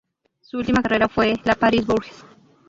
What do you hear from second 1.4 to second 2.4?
la París-Bourges.